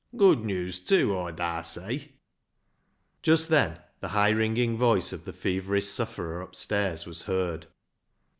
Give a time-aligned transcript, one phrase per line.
[0.17, 1.15] Good news tew.
[1.15, 2.13] Aw darr say!"
[3.21, 7.67] Just then the high ringing voice of the feverish sufferer upstairs was heard.